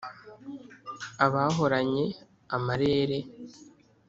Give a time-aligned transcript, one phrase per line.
[1.25, 2.03] Abahoranye
[2.55, 3.17] amarere